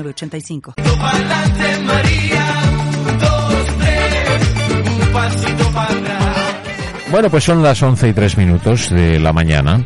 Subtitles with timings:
[0.00, 0.74] 85.
[7.10, 9.84] Bueno, pues son las 11 y 3 minutos de la mañana.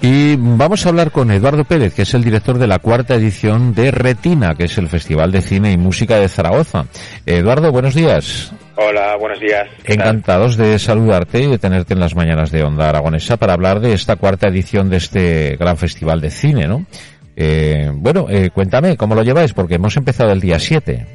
[0.00, 3.74] Y vamos a hablar con Eduardo Pérez, que es el director de la cuarta edición
[3.74, 6.86] de Retina, que es el Festival de Cine y Música de Zaragoza.
[7.26, 8.52] Eduardo, buenos días.
[8.76, 9.66] Hola, buenos días.
[9.84, 13.92] Encantados de saludarte y de tenerte en las mañanas de Onda Aragonesa para hablar de
[13.92, 16.86] esta cuarta edición de este gran festival de cine, ¿no?
[17.40, 19.52] Eh, bueno, eh, cuéntame, ¿cómo lo lleváis?
[19.52, 21.06] Porque hemos empezado el día 7.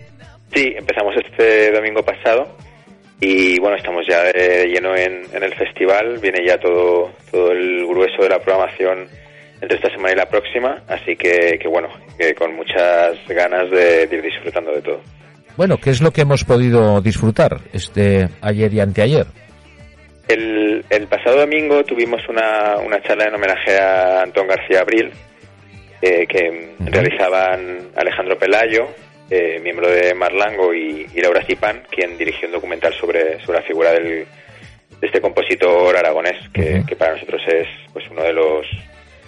[0.53, 2.47] Sí, empezamos este domingo pasado
[3.19, 8.23] y bueno, estamos ya de lleno en, el festival, viene ya todo, todo el grueso
[8.23, 9.05] de la programación
[9.59, 14.07] entre esta semana y la próxima, así que, que bueno, que con muchas ganas de,
[14.09, 15.01] ir disfrutando de todo.
[15.57, 19.25] Bueno, ¿qué es lo que hemos podido disfrutar este ayer y anteayer?
[20.29, 25.11] El, el pasado domingo tuvimos una, una charla en homenaje a Antón García Abril,
[26.05, 28.89] eh, que realizaban Alejandro Pelayo,
[29.29, 33.93] eh, miembro de Marlango, y, Laura Cipán, quien dirigió un documental sobre, sobre la figura
[33.93, 34.25] del,
[34.99, 38.67] de este compositor aragonés, que, para nosotros es pues uno de los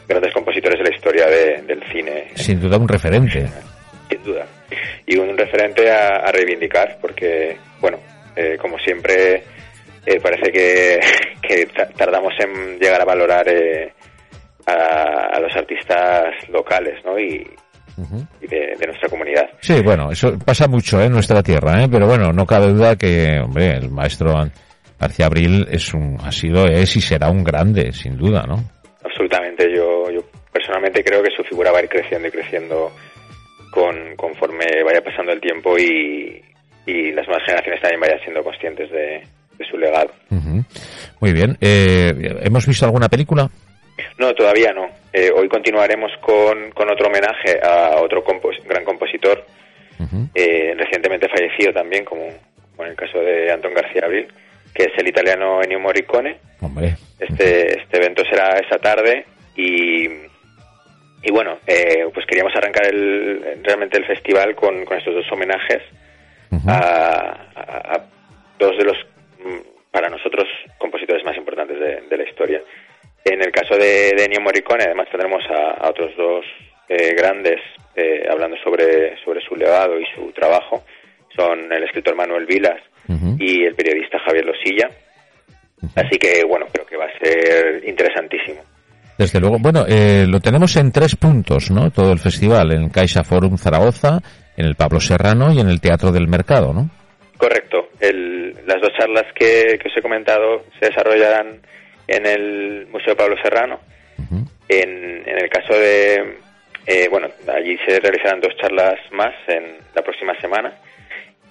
[0.06, 2.26] grandes compositores de la historia del cine.
[2.36, 3.48] Sin duda un referente.
[4.09, 4.46] Sin duda.
[5.08, 8.00] Y un referente a, reivindicar, porque, bueno,
[8.36, 9.44] eh, como siempre,
[10.22, 11.00] parece que,
[11.42, 13.48] que, tardamos en llegar a valorar
[14.66, 17.20] a, los artistas locales, ¿no?
[17.20, 17.48] Y,
[18.42, 19.50] de, nuestra comunidad.
[19.62, 21.06] Sí, bueno, eso pasa mucho ¿eh?
[21.06, 21.88] en nuestra tierra, ¿eh?
[21.90, 24.34] pero bueno, no cabe duda que, hombre, el maestro
[25.00, 28.64] García Abril es un, ha sido, es y será un grande, sin duda, ¿no?
[29.04, 30.22] Absolutamente, yo, yo
[30.52, 32.92] personalmente creo que su figura va a ir creciendo y creciendo
[33.72, 36.42] con, conforme vaya pasando el tiempo y,
[36.86, 39.24] y las nuevas generaciones también vayan siendo conscientes de,
[39.70, 40.12] su legado.
[41.22, 43.50] Muy bien, eh, ¿hemos visto alguna película?
[44.17, 44.89] No, todavía no.
[45.11, 48.23] Eh, hoy continuaremos con, con, otro homenaje a otro
[48.66, 49.45] gran compositor,
[50.33, 54.28] eh, recientemente fallecido también, como, en el caso de Antón García Abril,
[54.73, 56.38] que es el italiano Ennio Morricone.
[57.19, 59.25] Este, este evento será esta tarde
[59.56, 60.06] y,
[61.23, 65.81] y bueno, eh, pues queríamos arrancar el, realmente el festival con, con estos dos homenajes
[66.67, 68.01] a,
[68.59, 68.97] dos de los,
[69.39, 70.45] mm, para nosotros,
[70.77, 72.62] compositores más importantes de la historia.
[73.25, 76.46] En el caso de, de Ennio Morricone, además tendremos a, otros dos
[76.88, 77.59] eh, grandes
[77.96, 80.84] eh, hablando sobre, sobre su legado y su trabajo.
[81.36, 82.80] Son el escritor Manuel Vilas
[83.40, 84.90] y el periodista Javier Losilla.
[85.96, 88.62] Así que, bueno, creo que va a ser interesantísimo.
[89.18, 91.90] Desde luego, bueno, eh, lo tenemos en tres puntos, ¿no?
[91.90, 94.19] Todo el festival, en Caixa Forum Zaragoza,
[94.56, 96.90] en el Pablo Serrano y en el Teatro del Mercado, ¿no?
[97.38, 97.90] Correcto.
[98.00, 101.59] las dos charlas que, que os he comentado se desarrollarán
[102.08, 103.80] en el Museo Pablo Serrano.
[104.68, 106.38] en, en, el caso de,
[106.88, 110.74] eh, bueno, allí se realizarán dos charlas más en la próxima semana.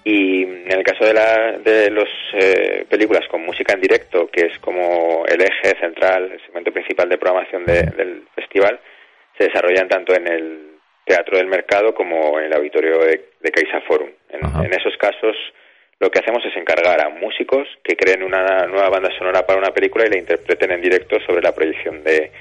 [0.03, 4.45] Y en el caso de, la, de las eh, películas con música en directo, que
[4.45, 8.79] es como el eje central, el segmento principal de programación del festival,
[9.35, 13.81] se desarrollan tanto en el Teatro del Mercado como en el auditorio de, de Caixa
[13.81, 14.09] Forum.
[14.29, 15.35] en esos casos
[15.99, 19.71] lo que hacemos es encargar a músicos que creen una nueva banda sonora para una
[19.71, 22.31] película y la interpreten en directo sobre la proyección de,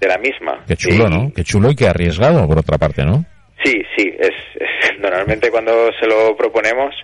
[0.00, 0.64] de la misma.
[0.66, 1.32] Qué chulo, ¿no?
[1.34, 3.24] Qué chulo y qué arriesgado, por otra parte, ¿no?
[3.64, 4.34] Sí, sí, es,
[4.98, 6.94] normalmente cuando se lo proponemos,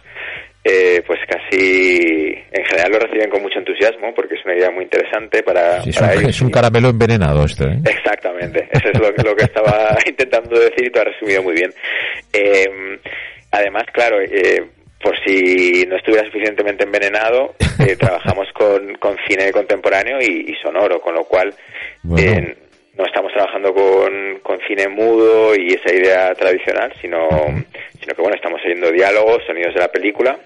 [0.65, 4.85] eh, pues casi en general lo reciben con mucho entusiasmo porque es una idea muy
[4.85, 6.29] interesante para, es, un, ellos.
[6.31, 7.79] es un caramelo envenenado esto, ¿eh?
[7.85, 11.71] Exactamente, eso es lo, lo que estaba intentando decir y te ha resumido muy bien.
[12.33, 12.99] Eh,
[13.53, 14.63] además, claro, eh,
[15.05, 17.55] por si no estuviera suficientemente envenenado,
[17.87, 21.55] eh, trabajamos con, con, cine contemporáneo y, sonoro, con lo cual
[22.17, 22.57] eh,
[22.97, 27.29] no estamos trabajando con, con, cine mudo y esa idea tradicional, sino,
[28.01, 30.39] sino que bueno, estamos oyendo diálogos, sonidos de la película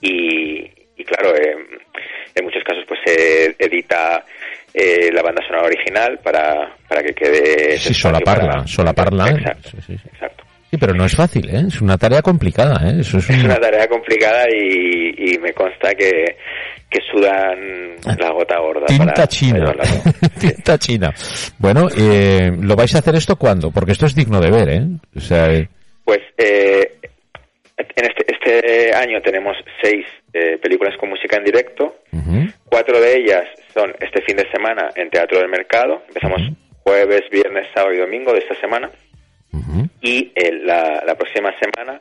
[0.00, 1.56] y, y, claro, eh,
[2.34, 4.24] en muchos casos pues se edita
[4.74, 7.78] la banda sonora original para, para que quede...
[7.78, 9.30] Sí, solaparla, solaparla.
[9.30, 10.44] Exacto, exacto.
[10.44, 10.49] Sí,
[10.80, 11.64] pero no es fácil, ¿eh?
[11.68, 13.00] Es una tarea complicada, ¿eh?
[13.00, 16.36] Eso es, una tarea complicada y, me consta que,
[16.88, 18.86] que sudan la gota gorda.
[18.86, 19.72] Tinta china.
[20.40, 21.12] Tinta china.
[21.58, 23.70] Bueno, eh, ¿lo vais a hacer esto cuándo?
[23.70, 24.82] Porque esto es digno de ver, ¿eh?
[25.14, 25.52] O sea...
[25.52, 25.68] Eh,
[26.04, 26.96] Pues eh,
[27.76, 31.96] en este, este año tenemos seis eh, películas con música en directo.
[32.64, 33.44] Cuatro de ellas
[33.74, 36.02] son este fin de semana en Teatro del Mercado.
[36.08, 36.40] Empezamos
[36.82, 38.90] jueves, viernes, sábado y domingo de esta semana.
[40.02, 40.32] Y
[40.64, 42.00] la, la, próxima semana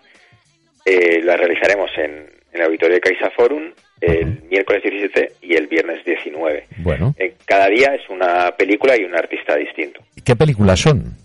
[0.85, 6.03] eh, la realizaremos en, el auditorio de Caixa Forum el miércoles 17 y el viernes
[6.05, 6.67] 19.
[6.77, 7.13] Bueno.
[7.45, 10.01] cada día es una película y un artista distinto.
[10.23, 11.15] ¿Qué películas son?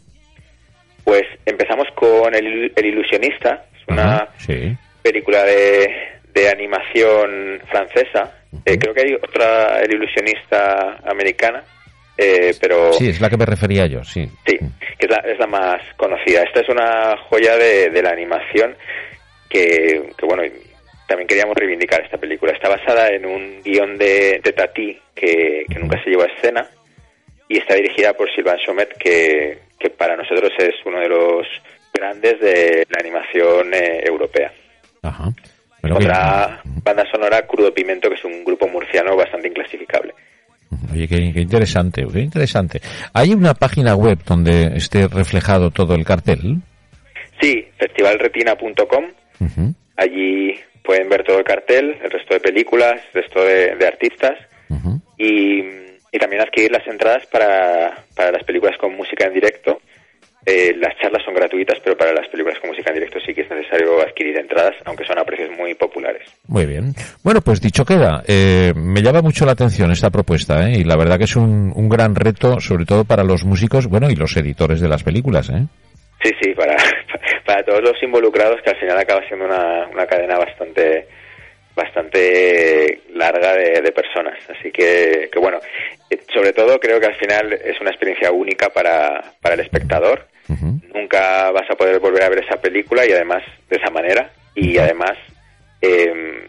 [1.04, 4.28] Pues empezamos con El, Ilusionista, es una
[5.02, 5.88] película de,
[6.32, 8.32] de, animación francesa.
[8.64, 11.62] Eh, creo que hay otra El Ilusionista americana,
[12.16, 12.92] eh, pero...
[12.94, 14.28] Sí, es la que me refería yo, sí.
[14.46, 14.58] Sí,
[15.06, 16.42] que es la, es la más conocida.
[16.42, 18.76] Esta es una joya de, de la animación
[19.48, 20.42] que, que, bueno,
[21.06, 22.52] también queríamos reivindicar esta película.
[22.52, 26.66] Está basada en un guion de, de Tati que, nunca se llevó a escena
[27.48, 31.46] y está dirigida por Sylvain Chomet, que, que para nosotros es uno de los
[31.92, 34.52] grandes de la animación eh, europea.
[35.02, 35.30] Ajá.
[35.92, 40.14] Otra banda sonora Crudo Pimento, que es un grupo murciano bastante inclasificable.
[40.92, 42.80] Oye, qué, interesante, qué interesante.
[43.12, 46.58] ¿Hay una página web donde esté reflejado todo el cartel?
[47.40, 49.04] Sí, festivalretina.com.
[49.96, 54.38] Allí pueden ver todo el cartel, el resto de películas, el resto de, artistas
[55.18, 55.84] y,
[56.18, 59.80] también adquirir las entradas para, para las películas con música en directo.
[60.46, 63.42] Eh, las charlas son gratuitas, pero para las películas con música en directo sí que
[63.42, 66.22] es necesario adquirir entradas, aunque son a precios muy populares.
[66.48, 66.92] Muy bien.
[67.22, 70.80] Bueno, pues dicho queda, eh, me llama mucho la atención esta propuesta, ¿eh?
[70.80, 74.10] y la verdad que es un, un gran reto, sobre todo para los músicos, bueno,
[74.10, 75.64] y los editores de las películas, ¿eh?
[76.22, 76.76] Sí, sí, para,
[77.46, 81.06] para todos los involucrados, que al final acaba siendo una, una cadena bastante
[81.74, 84.38] bastante larga de, personas.
[84.48, 85.58] Así que, que, bueno,
[86.08, 90.26] eh, sobre todo creo que al final es una experiencia única para, para el espectador.
[90.48, 94.30] Nunca vas a poder volver a ver esa película y además de esa manera.
[94.54, 95.12] Y además
[95.80, 96.40] em,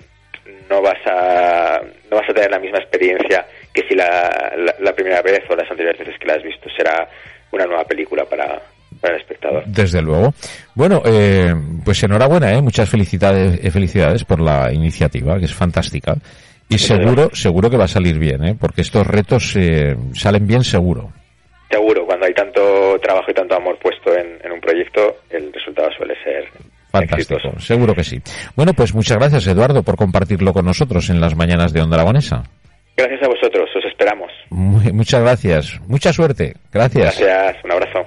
[0.70, 5.22] no vas a no vas a tener la misma experiencia que si la, la primera
[5.22, 6.70] vez o las anteriores veces que la has visto.
[6.76, 7.08] Será
[7.52, 8.62] una nueva película para,
[9.00, 9.64] para el espectador.
[9.66, 10.34] Desde luego.
[10.74, 11.54] Bueno, eh,
[11.84, 12.62] pues enhorabuena, ¿eh?
[12.62, 16.16] muchas felicidades, eh, felicidades por la iniciativa, que es fantástica.
[16.68, 18.56] Y seguro, seguro que va a salir bien, ¿eh?
[18.60, 21.12] porque estos retos eh, salen bien seguro.
[21.70, 26.16] Seguro, cuando hay tanto trabajo y tanto amor puesto en, un proyecto, el resultado suele
[26.24, 26.46] ser
[26.90, 28.22] Fantástico, seguro que sí.
[28.56, 32.44] Bueno, pues muchas gracias, Eduardo, por compartirlo con nosotros en las mañanas de Onda Aragonesa.
[32.96, 34.32] Gracias a vosotros, os esperamos.
[34.50, 35.82] muchas gracias.
[35.90, 36.54] Mucha suerte.
[36.72, 37.20] Gracias.
[37.20, 38.06] Gracias, un abrazo.